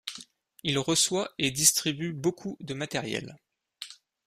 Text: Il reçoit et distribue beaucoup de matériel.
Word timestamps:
Il 0.63 0.79
reçoit 0.79 1.29
et 1.37 1.51
distribue 1.51 2.11
beaucoup 2.11 2.57
de 2.59 2.73
matériel. 2.73 3.37